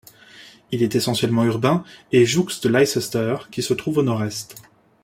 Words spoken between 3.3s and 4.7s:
qui se trouve au nord-est.